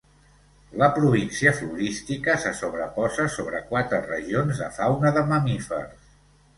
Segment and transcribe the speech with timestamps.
[0.83, 6.15] La província florística se sobreposa sobre quatre regions de fauna de mamífers.